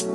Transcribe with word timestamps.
Good 0.00 0.08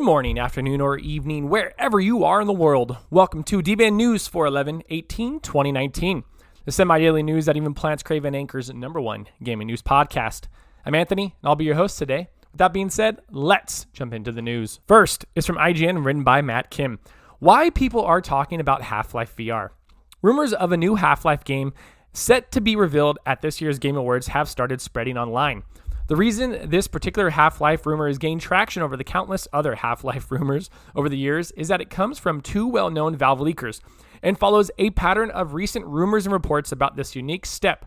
morning, 0.00 0.40
afternoon, 0.40 0.80
or 0.80 0.98
evening, 0.98 1.48
wherever 1.48 2.00
you 2.00 2.24
are 2.24 2.40
in 2.40 2.48
the 2.48 2.52
world. 2.52 2.96
Welcome 3.10 3.44
to 3.44 3.62
D-Band 3.62 3.96
News 3.96 4.26
for 4.26 4.44
11 4.46 4.82
18 4.88 5.38
2019, 5.38 6.24
the 6.64 6.72
semi 6.72 6.98
daily 6.98 7.22
news 7.22 7.46
that 7.46 7.56
even 7.56 7.74
Plants 7.74 8.02
Crave 8.02 8.24
and 8.24 8.34
Anchor's 8.34 8.74
number 8.74 9.00
one 9.00 9.28
gaming 9.40 9.68
news 9.68 9.82
podcast. 9.82 10.48
I'm 10.84 10.96
Anthony, 10.96 11.36
and 11.40 11.48
I'll 11.48 11.54
be 11.54 11.64
your 11.64 11.76
host 11.76 11.96
today. 11.96 12.26
With 12.50 12.58
that 12.58 12.72
being 12.72 12.90
said, 12.90 13.20
let's 13.30 13.84
jump 13.92 14.12
into 14.12 14.32
the 14.32 14.42
news. 14.42 14.80
First 14.88 15.26
is 15.36 15.46
from 15.46 15.58
IGN, 15.58 16.04
written 16.04 16.24
by 16.24 16.42
Matt 16.42 16.70
Kim. 16.70 16.98
Why 17.38 17.70
people 17.70 18.02
are 18.02 18.20
talking 18.20 18.58
about 18.58 18.82
Half 18.82 19.14
Life 19.14 19.36
VR. 19.36 19.70
Rumors 20.24 20.54
of 20.54 20.72
a 20.72 20.78
new 20.78 20.94
Half 20.94 21.26
Life 21.26 21.44
game 21.44 21.74
set 22.14 22.50
to 22.52 22.62
be 22.62 22.76
revealed 22.76 23.18
at 23.26 23.42
this 23.42 23.60
year's 23.60 23.78
Game 23.78 23.94
Awards 23.94 24.28
have 24.28 24.48
started 24.48 24.80
spreading 24.80 25.18
online. 25.18 25.64
The 26.06 26.16
reason 26.16 26.70
this 26.70 26.88
particular 26.88 27.28
Half 27.28 27.60
Life 27.60 27.84
rumor 27.84 28.06
has 28.06 28.16
gained 28.16 28.40
traction 28.40 28.82
over 28.82 28.96
the 28.96 29.04
countless 29.04 29.46
other 29.52 29.74
Half 29.84 30.02
Life 30.02 30.32
rumors 30.32 30.70
over 30.96 31.10
the 31.10 31.18
years 31.18 31.50
is 31.58 31.68
that 31.68 31.82
it 31.82 31.90
comes 31.90 32.18
from 32.18 32.40
two 32.40 32.66
well 32.66 32.88
known 32.88 33.14
Valve 33.14 33.40
leakers 33.40 33.80
and 34.22 34.38
follows 34.38 34.70
a 34.78 34.88
pattern 34.88 35.30
of 35.30 35.52
recent 35.52 35.84
rumors 35.84 36.24
and 36.24 36.32
reports 36.32 36.72
about 36.72 36.96
this 36.96 37.14
unique 37.14 37.44
step 37.44 37.84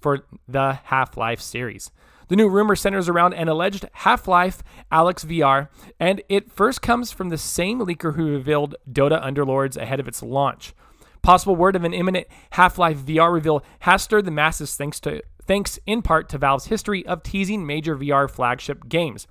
for 0.00 0.24
the 0.46 0.74
Half 0.84 1.16
Life 1.16 1.40
series. 1.40 1.90
The 2.28 2.36
new 2.36 2.48
rumor 2.48 2.76
centers 2.76 3.08
around 3.08 3.34
an 3.34 3.48
alleged 3.48 3.86
Half 3.90 4.28
Life 4.28 4.62
Alyx 4.92 5.26
VR, 5.26 5.68
and 5.98 6.22
it 6.28 6.52
first 6.52 6.80
comes 6.80 7.10
from 7.10 7.30
the 7.30 7.38
same 7.38 7.80
leaker 7.80 8.14
who 8.14 8.30
revealed 8.30 8.76
Dota 8.88 9.20
Underlords 9.20 9.76
ahead 9.76 9.98
of 9.98 10.06
its 10.06 10.22
launch. 10.22 10.74
Possible 11.22 11.54
word 11.54 11.76
of 11.76 11.84
an 11.84 11.94
imminent 11.94 12.26
Half 12.50 12.78
Life 12.78 12.98
VR 12.98 13.32
reveal 13.32 13.62
has 13.80 14.02
stirred 14.02 14.24
the 14.24 14.32
masses 14.32 14.74
thanks 14.74 14.98
to 15.00 15.22
thanks 15.46 15.78
in 15.86 16.02
part 16.02 16.28
to 16.30 16.38
Valve's 16.38 16.66
history 16.66 17.06
of 17.06 17.22
teasing 17.22 17.64
major 17.64 17.96
VR 17.96 18.28
flagship 18.28 18.88
games. 18.88 19.28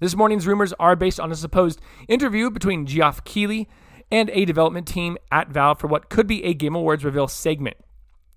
This 0.00 0.16
morning's 0.16 0.48
rumors 0.48 0.72
are 0.80 0.96
based 0.96 1.20
on 1.20 1.30
a 1.30 1.36
supposed 1.36 1.80
interview 2.08 2.50
between 2.50 2.86
Geoff 2.86 3.22
Keighley 3.22 3.68
and 4.10 4.30
a 4.30 4.46
development 4.46 4.88
team 4.88 5.16
at 5.30 5.48
Valve 5.48 5.78
for 5.78 5.86
what 5.86 6.08
could 6.08 6.26
be 6.26 6.42
a 6.42 6.54
Game 6.54 6.74
Awards 6.74 7.04
reveal 7.04 7.28
segment. 7.28 7.76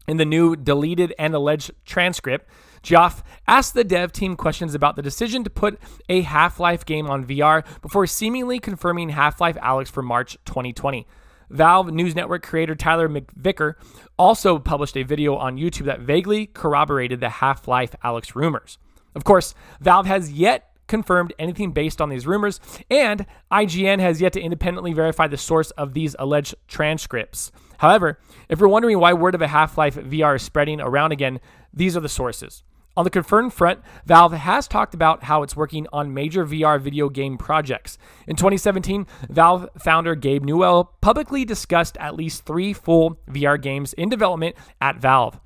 In 0.08 0.18
the 0.18 0.26
new 0.26 0.56
deleted 0.56 1.14
and 1.18 1.34
alleged 1.34 1.72
transcript, 1.86 2.48
Geoff 2.84 3.24
asked 3.48 3.74
the 3.74 3.84
dev 3.84 4.12
team 4.12 4.36
questions 4.36 4.76
about 4.76 4.96
the 4.96 5.02
decision 5.02 5.44
to 5.44 5.50
put 5.50 5.80
a 6.08 6.22
Half 6.22 6.60
Life 6.60 6.86
game 6.86 7.10
on 7.10 7.26
VR 7.26 7.64
before 7.82 8.06
seemingly 8.06 8.60
confirming 8.60 9.10
Half 9.10 9.42
Life 9.42 9.58
Alyx 9.58 9.90
for 9.90 10.04
March 10.04 10.38
2020. 10.46 11.08
Valve 11.52 11.92
News 11.92 12.16
Network 12.16 12.44
creator 12.44 12.76
Tyler 12.76 13.10
McVicker 13.10 13.74
also 14.18 14.58
published 14.58 14.96
a 14.96 15.04
video 15.04 15.36
on 15.36 15.58
YouTube 15.58 15.86
that 15.86 16.00
vaguely 16.00 16.48
corroborated 16.48 17.20
the 17.20 17.30
Half 17.30 17.68
Life 17.68 17.94
Alyx 18.04 18.36
rumors. 18.36 18.78
Of 19.14 19.24
course, 19.24 19.54
Valve 19.82 20.06
has 20.06 20.32
yet 20.32 20.70
confirmed 20.88 21.34
anything 21.40 21.72
based 21.72 22.02
on 22.02 22.10
these 22.10 22.28
rumors, 22.28 22.60
and 22.90 23.26
IGN 23.52 24.00
has 24.00 24.22
yet 24.22 24.34
to 24.34 24.42
independently 24.42 24.94
verify 24.94 25.28
the 25.28 25.38
source 25.38 25.72
of 25.72 25.94
these 25.94 26.16
alleged 26.20 26.56
transcripts. 26.68 27.52
However, 27.78 28.20
if 28.50 28.60
you're 28.60 28.70
wondering 28.70 29.00
why 29.00 29.14
word 29.14 29.36
of 29.36 29.42
a 29.42 29.48
Half 29.48 29.78
Life 29.78 29.96
VR 29.96 30.36
is 30.36 30.42
spreading 30.42 30.82
around 30.82 31.12
again, 31.12 31.40
these 31.74 31.96
are 31.96 32.02
the 32.02 32.10
sources. 32.10 32.64
On 32.98 33.06
the 33.06 33.10
confirmed 33.10 33.54
front, 33.54 33.80
Valve 34.06 34.34
has 34.34 34.68
talked 34.68 34.94
about 34.94 35.24
how 35.24 35.44
it's 35.44 35.56
working 35.56 35.88
on 35.94 36.14
major 36.14 36.46
VR 36.46 36.80
video 36.80 37.08
game 37.08 37.38
projects. 37.38 37.98
In 38.28 38.36
2017, 38.36 39.08
Valve 39.30 39.70
founder 39.80 40.14
Gabe 40.14 40.44
Newell 40.44 40.92
publicly 41.00 41.46
discussed 41.46 41.96
at 41.98 42.16
least 42.16 42.46
three 42.46 42.74
full 42.74 43.18
VR 43.30 43.62
games 43.62 43.94
in 43.94 44.10
development 44.10 44.58
at 44.82 44.98
Valve. 44.98 45.40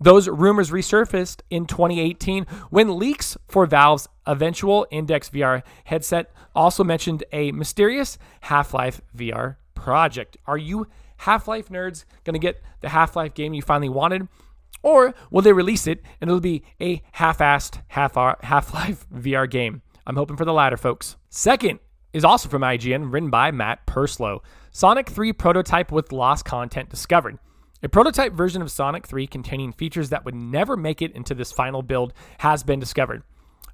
Those 0.00 0.28
rumors 0.28 0.70
resurfaced 0.70 1.40
in 1.50 1.66
2018 1.66 2.46
when 2.70 2.98
leaks 2.98 3.36
for 3.46 3.66
Valve's 3.66 4.08
eventual 4.26 4.86
Index 4.90 5.30
VR 5.30 5.62
headset 5.84 6.32
also 6.54 6.82
mentioned 6.82 7.22
a 7.32 7.52
mysterious 7.52 8.18
Half 8.42 8.74
Life 8.74 9.00
VR 9.16 9.56
project. 9.74 10.36
Are 10.46 10.58
you 10.58 10.88
Half 11.18 11.46
Life 11.46 11.68
nerds 11.68 12.04
going 12.24 12.34
to 12.34 12.40
get 12.40 12.60
the 12.80 12.88
Half 12.88 13.14
Life 13.14 13.34
game 13.34 13.54
you 13.54 13.62
finally 13.62 13.88
wanted? 13.88 14.28
Or 14.82 15.14
will 15.30 15.42
they 15.42 15.52
release 15.52 15.86
it 15.86 16.02
and 16.20 16.28
it'll 16.28 16.40
be 16.40 16.64
a 16.80 17.02
half-assed 17.12 17.82
half 17.88 18.14
Half-Life 18.14 19.06
VR 19.14 19.50
game? 19.50 19.82
I'm 20.06 20.16
hoping 20.16 20.36
for 20.36 20.44
the 20.44 20.52
latter, 20.52 20.76
folks. 20.76 21.16
Second 21.28 21.80
is 22.12 22.24
also 22.24 22.48
from 22.48 22.62
IGN, 22.62 23.12
written 23.12 23.30
by 23.30 23.50
Matt 23.50 23.84
Purslow 23.86 24.42
Sonic 24.70 25.10
3 25.10 25.32
prototype 25.32 25.90
with 25.90 26.12
lost 26.12 26.44
content 26.44 26.88
discovered. 26.88 27.38
A 27.82 27.88
prototype 27.88 28.32
version 28.32 28.62
of 28.62 28.70
Sonic 28.70 29.06
3 29.06 29.26
containing 29.26 29.72
features 29.72 30.10
that 30.10 30.24
would 30.24 30.34
never 30.34 30.76
make 30.76 31.02
it 31.02 31.12
into 31.12 31.34
this 31.34 31.52
final 31.52 31.82
build 31.82 32.12
has 32.38 32.62
been 32.62 32.80
discovered. 32.80 33.22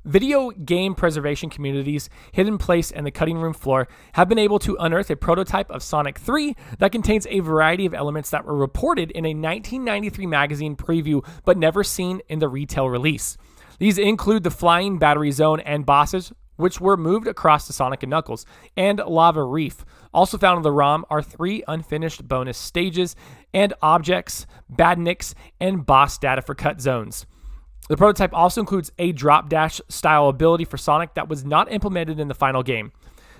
Video 0.05 0.51
game 0.51 0.95
preservation 0.95 1.49
communities, 1.49 2.11
Hidden 2.33 2.59
Place, 2.59 2.91
and 2.91 3.07
the 3.07 3.11
Cutting 3.11 3.39
Room 3.39 3.55
Floor 3.55 3.89
have 4.13 4.29
been 4.29 4.39
able 4.39 4.59
to 4.59 4.77
unearth 4.79 5.09
a 5.09 5.17
prototype 5.17 5.71
of 5.71 5.83
Sonic 5.83 6.19
3 6.19 6.55
that 6.79 6.93
contains 6.93 7.27
a 7.29 7.41
variety 7.41 7.87
of 7.87 7.95
elements 7.95 8.29
that 8.29 8.45
were 8.45 8.55
reported 8.55 9.11
in 9.13 9.25
a 9.25 9.31
1993 9.31 10.27
magazine 10.27 10.77
preview 10.77 11.27
but 11.47 11.57
never 11.57 11.83
seen 11.83 12.21
in 12.29 12.39
the 12.39 12.49
retail 12.49 12.91
release. 12.91 13.39
These 13.79 13.97
include 13.97 14.43
the 14.43 14.51
flying 14.51 14.99
battery 14.99 15.31
zone 15.31 15.61
and 15.61 15.87
bosses, 15.87 16.35
which 16.57 16.83
were 16.83 16.99
moved 16.99 17.27
across 17.27 17.67
to 17.67 17.73
Sonic 17.73 18.03
and 18.03 18.11
Knuckles, 18.11 18.45
and 18.77 18.99
Lava 18.99 19.43
Reef. 19.43 19.87
Also 20.13 20.37
found 20.37 20.59
in 20.59 20.63
the 20.65 20.71
ROM 20.71 21.07
are 21.09 21.23
three 21.23 21.65
unfinished 21.67 22.29
bonus 22.29 22.59
stages 22.59 23.17
and 23.55 23.73
objects, 23.81 24.47
badniks, 24.71 25.33
and 25.59 25.87
boss 25.87 26.19
data 26.19 26.43
for 26.43 26.55
cut 26.55 26.83
zones. 26.83 27.25
The 27.89 27.97
prototype 27.97 28.33
also 28.33 28.61
includes 28.61 28.91
a 28.99 29.13
drop 29.13 29.49
dash 29.49 29.81
style 29.89 30.29
ability 30.29 30.65
for 30.65 30.79
Sonic 30.79 31.15
that 31.15 31.29
was 31.29 31.45
not 31.45 31.71
implemented 31.71 32.19
in 32.19 32.29
the 32.29 32.35
final 32.35 32.63
game. 32.63 32.93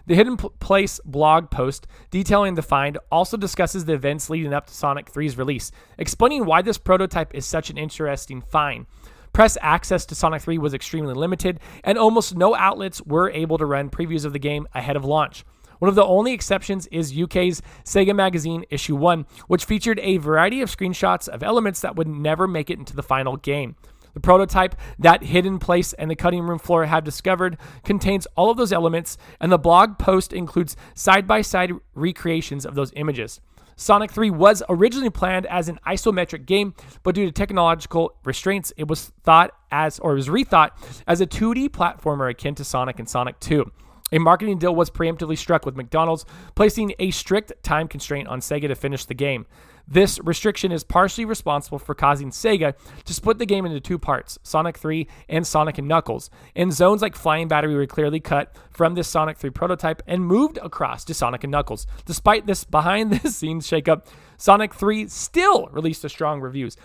The 0.07 0.15
Hidden 0.15 0.37
Place 0.37 1.01
blog 1.07 1.51
post 1.51 1.87
detailing 2.11 2.55
the 2.55 2.63
find 2.63 2.99
also 3.11 3.39
discusses 3.39 3.87
the 3.87 3.95
events 3.95 4.29
leading 4.29 4.53
up 4.53 4.67
to 4.67 4.75
Sonic 4.75 5.11
3's 5.11 5.39
release, 5.39 5.73
explaining 5.97 6.45
why 6.45 6.61
this 6.61 6.77
prototype 6.77 7.35
is 7.35 7.47
such 7.47 7.71
an 7.71 7.79
interesting 7.79 8.43
find. 8.43 8.85
Press 9.33 9.57
access 9.63 10.05
to 10.07 10.15
Sonic 10.15 10.43
3 10.43 10.59
was 10.59 10.75
extremely 10.75 11.15
limited, 11.15 11.59
and 11.83 11.97
almost 11.97 12.37
no 12.37 12.55
outlets 12.55 13.01
were 13.03 13.31
able 13.31 13.57
to 13.57 13.65
run 13.65 13.89
previews 13.89 14.27
of 14.27 14.35
the 14.35 14.39
game 14.39 14.69
ahead 14.75 14.95
of 14.95 15.07
launch. 15.07 15.43
One 15.79 15.89
of 15.89 15.95
the 15.95 16.05
only 16.05 16.35
exceptions 16.35 16.87
is 16.89 17.19
UK's 17.19 17.63
Sega 17.85 18.15
Magazine 18.15 18.65
Issue 18.71 18.97
1, 18.97 19.25
which 19.49 19.65
featured 19.65 19.99
a 20.01 20.19
variety 20.19 20.61
of 20.61 20.71
screenshots 20.71 21.29
of 21.29 21.43
elements 21.43 21.81
that 21.81 21.97
would 21.97 22.09
never 22.09 22.47
make 22.47 22.69
it 22.69 22.79
into 22.79 22.95
the 22.95 23.03
final 23.03 23.37
game. 23.39 23.75
The 24.15 24.21
prototype 24.21 24.77
that 24.99 25.23
Hidden 25.23 25.59
Place 25.59 25.93
and 25.93 26.11
the 26.11 26.17
Cutting 26.17 26.43
Room 26.43 26.59
Floor 26.59 26.87
have 26.87 27.05
discovered 27.05 27.59
contains 27.85 28.27
all 28.37 28.51
of 28.51 28.57
those 28.57 28.73
elements, 28.73 29.19
and 29.41 29.53
the 29.53 29.59
blog 29.59 29.99
post 29.99 30.33
includes 30.33 30.77
side 30.95 31.27
by 31.27 31.43
side 31.43 31.73
recreations 31.95 32.65
of 32.65 32.75
those 32.75 32.93
images. 32.97 33.41
Sonic 33.77 34.13
3 34.13 34.31
was 34.31 34.63
originally 34.69 35.11
planned 35.11 35.47
as 35.47 35.69
an 35.69 35.81
isometric 35.87 36.47
game, 36.47 36.75
but 37.03 37.17
due 37.17 37.27
to 37.27 37.33
technological 37.33 38.15
restraints, 38.25 38.73
it 38.77 38.87
was 38.87 39.13
thought 39.25 39.51
as 39.73 39.99
or 39.99 40.15
was 40.15 40.29
rethought 40.29 40.71
as 41.09 41.21
a 41.21 41.27
2D 41.27 41.71
platformer 41.71 42.31
akin 42.31 42.55
to 42.55 42.65
Sonic 42.65 43.01
and 43.01 43.09
Sonic 43.09 43.41
2. 43.41 43.71
A 44.13 44.19
marketing 44.19 44.59
deal 44.59 44.75
was 44.75 44.91
preemptively 44.91 45.37
struck 45.37 45.65
with 45.65 45.77
McDonald's, 45.77 46.25
placing 46.55 46.95
a 46.99 47.11
strict 47.11 47.53
time 47.63 47.89
constraint 47.89 48.29
on 48.29 48.41
Sega 48.41 48.69
to 48.69 48.75
finish 48.75 49.07
the 49.07 49.15
game. 49.15 49.47
This 49.89 50.19
restriction 50.21 50.73
is 50.73 50.85
partially 50.85 51.25
responsible 51.25 51.79
for 51.79 51.95
causing 51.95 52.31
Sega 52.31 52.75
to 53.05 53.15
split 53.15 53.39
the 53.39 53.47
game 53.47 53.67
into 53.67 53.81
two 53.81 53.99
parts, 53.99 54.39
Sonic 54.43 54.79
3 54.79 55.07
and 55.29 55.47
Sonic 55.47 55.79
and 55.79 55.89
Knuckles, 55.89 56.31
and 56.55 56.73
zones 56.73 57.03
like 57.03 57.17
Flying 57.17 57.49
Battery 57.49 57.75
were 57.75 57.87
clearly 57.87 58.21
cut 58.21 58.57
from 58.71 58.95
this 58.95 59.09
Sonic 59.09 59.37
3 59.37 59.51
prototype 59.51 60.03
and 60.07 60.25
moved 60.25 60.59
across 60.63 61.05
to 61.05 61.15
Sonic 61.15 61.45
and 61.45 61.51
Knuckles. 61.51 61.87
Despite 62.07 62.47
this 62.47 62.65
behind 62.65 63.13
the 63.13 63.29
scenes 63.31 63.67
shakeup, 63.69 64.07
Sonic 64.37 64.75
3 64.75 65.09
still 65.09 65.69
released 65.69 66.09
strong 66.09 66.41
reviews. 66.41 66.77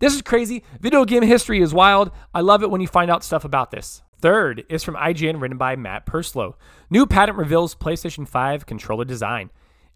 This 0.00 0.14
is 0.14 0.22
crazy. 0.22 0.64
Video 0.80 1.04
game 1.04 1.22
history 1.22 1.60
is 1.60 1.74
wild. 1.74 2.12
I 2.32 2.40
love 2.40 2.62
it 2.62 2.70
when 2.70 2.80
you 2.80 2.86
find 2.86 3.10
out 3.10 3.24
stuff 3.24 3.44
about 3.44 3.70
this. 3.70 4.02
Third 4.20 4.64
is 4.68 4.82
from 4.82 4.96
IGN, 4.96 5.40
written 5.40 5.58
by 5.58 5.76
Matt 5.76 6.04
Purslow. 6.04 6.56
New 6.90 7.06
patent 7.06 7.38
reveals 7.38 7.76
PlayStation 7.76 8.26
5 8.26 8.66
controller 8.66 9.04
design. 9.04 9.50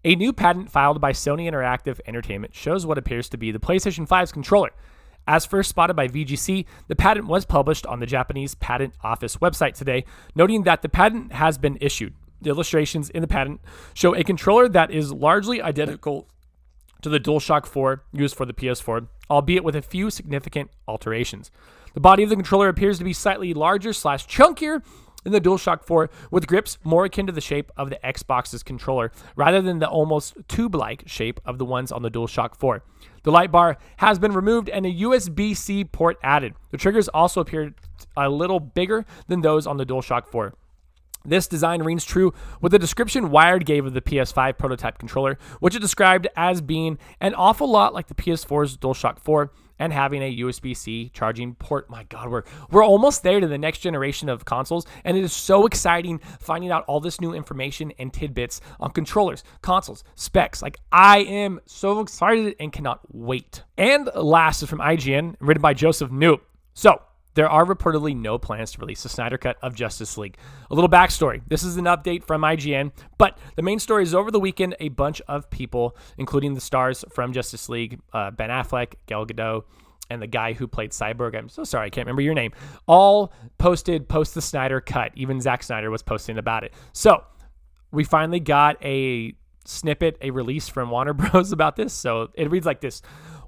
A 0.05 0.15
new 0.15 0.31
patent 0.31 0.71
filed 0.71 1.01
by 1.01 1.11
Sony 1.11 1.49
Interactive 1.49 1.99
Entertainment 2.05 2.55
shows 2.55 2.85
what 2.85 2.97
appears 2.97 3.27
to 3.29 3.37
be 3.37 3.51
the 3.51 3.59
PlayStation 3.59 4.07
5's 4.07 4.31
controller. 4.31 4.71
As 5.27 5.45
first 5.45 5.69
spotted 5.69 5.95
by 5.95 6.07
VGC, 6.07 6.65
the 6.87 6.95
patent 6.95 7.27
was 7.27 7.45
published 7.45 7.85
on 7.85 7.99
the 7.99 8.05
Japanese 8.05 8.55
Patent 8.55 8.93
Office 9.03 9.37
website 9.37 9.73
today, 9.73 10.05
noting 10.35 10.63
that 10.63 10.81
the 10.81 10.89
patent 10.89 11.33
has 11.33 11.57
been 11.57 11.77
issued. 11.81 12.13
The 12.41 12.49
illustrations 12.49 13.09
in 13.09 13.21
the 13.21 13.27
patent 13.27 13.61
show 13.93 14.15
a 14.15 14.23
controller 14.23 14.67
that 14.69 14.91
is 14.91 15.13
largely 15.13 15.61
identical 15.61 16.27
to 17.01 17.09
the 17.09 17.19
DualShock 17.19 17.65
4 17.65 18.03
used 18.13 18.35
for 18.35 18.45
the 18.45 18.53
PS4, 18.53 19.07
albeit 19.29 19.63
with 19.63 19.75
a 19.75 19.81
few 19.81 20.09
significant 20.09 20.71
alterations. 20.87 21.51
The 21.93 21.99
body 21.99 22.23
of 22.23 22.29
the 22.29 22.35
controller 22.35 22.69
appears 22.69 22.97
to 22.97 23.03
be 23.03 23.13
slightly 23.13 23.53
larger 23.53 23.93
slash 23.93 24.27
chunkier 24.27 24.83
in 25.25 25.31
the 25.31 25.41
DualShock 25.41 25.83
4 25.85 26.09
with 26.31 26.47
grips 26.47 26.77
more 26.83 27.05
akin 27.05 27.27
to 27.27 27.31
the 27.31 27.41
shape 27.41 27.71
of 27.77 27.89
the 27.89 27.99
Xbox's 28.03 28.63
controller 28.63 29.11
rather 29.35 29.61
than 29.61 29.79
the 29.79 29.87
almost 29.87 30.35
tube 30.47 30.75
like 30.75 31.03
shape 31.05 31.39
of 31.45 31.57
the 31.57 31.65
ones 31.65 31.91
on 31.91 32.01
the 32.01 32.11
DualShock 32.11 32.55
4. 32.55 32.83
The 33.23 33.31
light 33.31 33.51
bar 33.51 33.77
has 33.97 34.19
been 34.19 34.33
removed 34.33 34.69
and 34.69 34.85
a 34.85 34.93
USB 34.93 35.55
C 35.55 35.85
port 35.85 36.17
added. 36.23 36.55
The 36.71 36.77
triggers 36.77 37.07
also 37.07 37.41
appear 37.41 37.73
a 38.17 38.29
little 38.29 38.59
bigger 38.59 39.05
than 39.27 39.41
those 39.41 39.65
on 39.65 39.77
the 39.77 39.85
DualShock 39.85 40.27
4. 40.27 40.53
This 41.25 41.47
design 41.47 41.83
rings 41.83 42.03
true 42.03 42.33
with 42.59 42.73
the 42.73 42.79
description 42.79 43.29
Wired 43.31 43.65
gave 43.65 43.85
of 43.85 43.93
the 43.93 44.01
PS5 44.01 44.57
prototype 44.57 44.97
controller, 44.97 45.37
which 45.61 45.73
it 45.73 45.79
described 45.79 46.27
as 46.35 46.59
being 46.59 46.97
an 47.21 47.33
awful 47.33 47.69
lot 47.69 47.93
like 47.93 48.07
the 48.07 48.13
PS4's 48.13 48.75
DualShock 48.75 49.19
4 49.19 49.49
and 49.83 49.91
having 49.91 50.23
a 50.23 50.37
USB-C 50.37 51.11
charging 51.13 51.55
port. 51.55 51.89
My 51.89 52.03
God, 52.03 52.29
we're 52.29 52.43
we're 52.71 52.85
almost 52.85 53.21
there 53.21 53.41
to 53.41 53.47
the 53.47 53.57
next 53.57 53.79
generation 53.79 54.29
of 54.29 54.45
consoles, 54.45 54.85
and 55.03 55.17
it 55.17 55.23
is 55.23 55.33
so 55.33 55.65
exciting 55.65 56.19
finding 56.39 56.71
out 56.71 56.85
all 56.85 57.01
this 57.01 57.19
new 57.19 57.33
information 57.33 57.91
and 57.99 58.13
tidbits 58.13 58.61
on 58.79 58.91
controllers, 58.91 59.43
consoles, 59.61 60.05
specs. 60.15 60.61
Like 60.61 60.79
I 60.91 61.19
am 61.19 61.59
so 61.65 61.99
excited 61.99 62.55
and 62.61 62.71
cannot 62.71 63.01
wait. 63.13 63.63
And 63.77 64.09
last 64.15 64.63
is 64.63 64.69
from 64.69 64.79
IGN, 64.79 65.35
written 65.41 65.61
by 65.61 65.73
Joseph 65.73 66.11
Knoop. 66.11 66.39
So 66.73 67.01
there 67.35 67.49
are 67.49 67.65
reportedly 67.65 68.15
no 68.15 68.37
plans 68.37 68.71
to 68.71 68.79
release 68.79 69.03
the 69.03 69.09
Snyder 69.09 69.37
Cut 69.37 69.57
of 69.61 69.75
Justice 69.75 70.17
League. 70.17 70.37
A 70.69 70.75
little 70.75 70.89
backstory 70.89 71.41
this 71.47 71.63
is 71.63 71.77
an 71.77 71.85
update 71.85 72.23
from 72.23 72.41
IGN, 72.41 72.91
but 73.17 73.37
the 73.55 73.61
main 73.61 73.79
story 73.79 74.03
is 74.03 74.13
over 74.13 74.31
the 74.31 74.39
weekend, 74.39 74.75
a 74.79 74.89
bunch 74.89 75.21
of 75.27 75.49
people, 75.49 75.95
including 76.17 76.53
the 76.53 76.61
stars 76.61 77.03
from 77.09 77.33
Justice 77.33 77.69
League, 77.69 77.99
uh, 78.13 78.31
Ben 78.31 78.49
Affleck, 78.49 78.93
Gal 79.07 79.25
Gadot, 79.25 79.63
and 80.09 80.21
the 80.21 80.27
guy 80.27 80.53
who 80.53 80.67
played 80.67 80.91
Cyborg, 80.91 81.35
I'm 81.37 81.49
so 81.49 81.63
sorry, 81.63 81.87
I 81.87 81.89
can't 81.89 82.05
remember 82.05 82.21
your 82.21 82.33
name, 82.33 82.51
all 82.87 83.33
posted 83.57 84.07
post 84.07 84.35
the 84.35 84.41
Snyder 84.41 84.81
Cut. 84.81 85.11
Even 85.15 85.41
Zack 85.41 85.63
Snyder 85.63 85.89
was 85.89 86.03
posting 86.03 86.37
about 86.37 86.63
it. 86.63 86.73
So 86.91 87.23
we 87.91 88.03
finally 88.03 88.39
got 88.39 88.83
a 88.83 89.33
snippet, 89.65 90.17
a 90.21 90.31
release 90.31 90.67
from 90.67 90.89
Warner 90.89 91.13
Bros. 91.13 91.51
about 91.51 91.75
this. 91.75 91.93
So 91.93 92.29
it 92.33 92.49
reads 92.51 92.65
like 92.65 92.81
this 92.81 93.01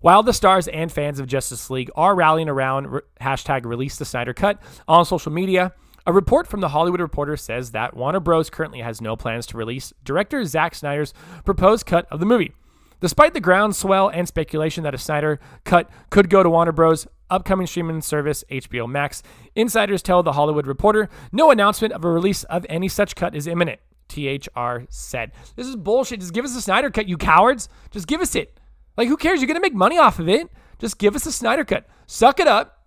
while 0.06 0.22
the 0.22 0.34
stars 0.34 0.68
and 0.68 0.92
fans 0.92 1.19
of 1.19 1.25
Justice 1.25 1.72
League 1.72 1.90
are 1.96 2.13
rallying 2.13 2.48
around 2.48 2.92
re- 2.92 3.02
hashtag 3.19 3.66
release 3.66 3.98
the 3.98 4.06
Snyder 4.06 4.36
Cut 4.36 4.62
on 4.88 5.04
social 5.04 5.31
media, 5.31 5.74
a 6.06 6.13
report 6.13 6.46
from 6.46 6.62
the 6.62 6.69
Hollywood 6.69 7.02
Reporter 7.02 7.36
says 7.36 7.72
that 7.72 7.98
Warner 7.98 8.19
Bros. 8.19 8.52
currently 8.52 8.81
has 8.81 9.02
no 9.02 9.16
plans 9.16 9.48
to 9.48 9.57
release 9.57 9.94
director 10.04 10.46
Zack 10.46 10.75
Snyder's 10.75 11.12
proposed 11.44 11.88
cut 11.88 12.06
of 12.12 12.19
the 12.19 12.25
movie. 12.28 12.54
Despite 13.02 13.34
the 13.34 13.40
groundswell 13.40 14.10
and 14.10 14.28
speculation 14.28 14.84
that 14.84 14.94
a 14.94 15.00
Snyder 15.00 15.40
cut 15.63 15.90
could 16.12 16.30
go 16.30 16.44
to 16.44 16.52
Warner 16.52 16.72
Bros. 16.72 17.07
upcoming 17.31 17.66
streaming 17.66 18.02
service 18.02 18.44
HBO 18.52 18.88
Max, 18.88 19.24
insiders 19.56 20.04
tell 20.04 20.22
the 20.22 20.34
Hollywood 20.34 20.68
Reporter 20.68 21.10
no 21.31 21.50
announcement 21.50 21.94
of 21.94 22.06
a 22.06 22.12
release 22.12 22.44
of 22.44 22.63
any 22.69 22.90
such 22.90 23.16
cut 23.16 23.34
is 23.34 23.48
imminent. 23.48 23.80
THR 24.10 24.86
said. 24.88 25.31
This 25.56 25.66
is 25.66 25.75
bullshit. 25.75 26.19
Just 26.19 26.34
give 26.34 26.46
us 26.46 26.56
a 26.56 26.62
Snyder 26.62 26.92
cut, 26.92 27.10
you 27.10 27.18
cowards. 27.18 27.69
Just 27.90 28.06
give 28.06 28.22
us 28.22 28.36
it. 28.36 28.60
Like, 28.97 29.07
who 29.07 29.18
cares? 29.18 29.39
You're 29.39 29.47
going 29.47 29.56
to 29.56 29.62
make 29.62 29.74
money 29.74 29.97
off 29.97 30.19
of 30.19 30.30
it. 30.30 30.50
Just 30.80 30.97
give 30.97 31.15
us 31.15 31.25
a 31.25 31.31
Snyder 31.31 31.65
cut. 31.65 31.88
Suck 32.07 32.39
it 32.39 32.47
up, 32.47 32.86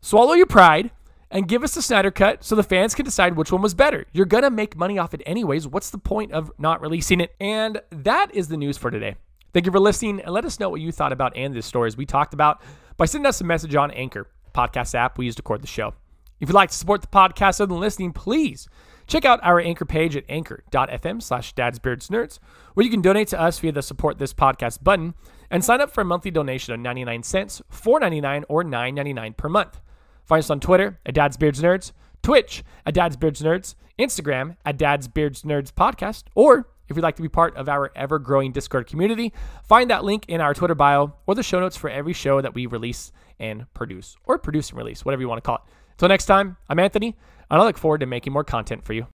swallow 0.00 0.34
your 0.34 0.46
pride, 0.46 0.90
and 1.30 1.48
give 1.48 1.62
us 1.62 1.74
the 1.74 1.82
Snyder 1.82 2.10
cut 2.10 2.44
so 2.44 2.54
the 2.54 2.62
fans 2.62 2.94
can 2.94 3.04
decide 3.04 3.36
which 3.36 3.50
one 3.50 3.62
was 3.62 3.74
better. 3.74 4.06
You're 4.12 4.26
going 4.26 4.42
to 4.42 4.50
make 4.50 4.76
money 4.76 4.98
off 4.98 5.14
it 5.14 5.22
anyways. 5.26 5.66
What's 5.66 5.90
the 5.90 5.98
point 5.98 6.32
of 6.32 6.50
not 6.58 6.80
releasing 6.80 7.20
it? 7.20 7.34
And 7.40 7.80
that 7.90 8.34
is 8.34 8.48
the 8.48 8.56
news 8.56 8.76
for 8.76 8.90
today. 8.90 9.16
Thank 9.52 9.66
you 9.66 9.72
for 9.72 9.80
listening 9.80 10.20
and 10.20 10.34
let 10.34 10.44
us 10.44 10.60
know 10.60 10.68
what 10.68 10.80
you 10.80 10.92
thought 10.92 11.12
about 11.12 11.36
and 11.36 11.54
the 11.54 11.62
stories 11.62 11.96
we 11.96 12.06
talked 12.06 12.34
about 12.34 12.60
by 12.96 13.06
sending 13.06 13.26
us 13.26 13.40
a 13.40 13.44
message 13.44 13.74
on 13.74 13.90
Anchor, 13.90 14.28
podcast 14.54 14.94
app 14.94 15.18
we 15.18 15.24
use 15.24 15.34
to 15.36 15.40
record 15.40 15.62
the 15.62 15.66
show. 15.66 15.94
If 16.40 16.48
you'd 16.48 16.54
like 16.54 16.70
to 16.70 16.76
support 16.76 17.00
the 17.00 17.08
podcast 17.08 17.60
other 17.60 17.66
than 17.66 17.80
listening, 17.80 18.12
please 18.12 18.68
Check 19.06 19.24
out 19.24 19.40
our 19.42 19.60
anchor 19.60 19.84
page 19.84 20.16
at 20.16 20.24
anchor.fm 20.28 21.22
slash 21.22 21.54
dadsbeardsnerds, 21.54 22.38
where 22.74 22.84
you 22.84 22.90
can 22.90 23.02
donate 23.02 23.28
to 23.28 23.40
us 23.40 23.58
via 23.58 23.72
the 23.72 23.82
support 23.82 24.18
this 24.18 24.34
podcast 24.34 24.82
button 24.82 25.14
and 25.50 25.64
sign 25.64 25.80
up 25.80 25.92
for 25.92 26.00
a 26.00 26.04
monthly 26.04 26.30
donation 26.30 26.74
of 26.74 26.80
99 26.80 27.22
cents, 27.22 27.62
4.99 27.72 28.44
or 28.48 28.64
9.99 28.64 29.36
per 29.36 29.48
month. 29.48 29.80
Find 30.24 30.40
us 30.40 30.50
on 30.50 30.58
Twitter 30.58 30.98
at 31.06 31.14
dadsbeardsnerds, 31.14 31.92
Twitch 32.22 32.64
at 32.84 32.94
dadsbeardsnerds, 32.94 33.76
Instagram 33.98 34.56
at 34.64 34.76
dadsbeardsnerds 34.76 35.72
podcast, 35.72 36.24
or 36.34 36.68
if 36.88 36.96
you'd 36.96 37.02
like 37.02 37.16
to 37.16 37.22
be 37.22 37.28
part 37.28 37.56
of 37.56 37.68
our 37.68 37.92
ever 37.94 38.18
growing 38.18 38.52
Discord 38.52 38.86
community, 38.86 39.32
find 39.64 39.90
that 39.90 40.04
link 40.04 40.24
in 40.28 40.40
our 40.40 40.54
Twitter 40.54 40.74
bio 40.74 41.14
or 41.26 41.34
the 41.34 41.42
show 41.42 41.60
notes 41.60 41.76
for 41.76 41.90
every 41.90 42.12
show 42.12 42.40
that 42.40 42.54
we 42.54 42.66
release 42.66 43.12
and 43.38 43.72
produce, 43.74 44.16
or 44.24 44.38
produce 44.38 44.70
and 44.70 44.78
release, 44.78 45.04
whatever 45.04 45.22
you 45.22 45.28
want 45.28 45.38
to 45.42 45.46
call 45.46 45.56
it. 45.56 45.62
Until 45.92 46.08
next 46.08 46.26
time, 46.26 46.56
I'm 46.68 46.78
Anthony 46.78 47.16
and 47.50 47.60
I 47.60 47.64
look 47.64 47.78
forward 47.78 47.98
to 47.98 48.06
making 48.06 48.32
more 48.32 48.44
content 48.44 48.84
for 48.84 48.92
you. 48.92 49.06